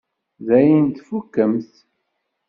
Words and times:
Dayen 0.47 0.85
tfukkemt? 0.89 1.73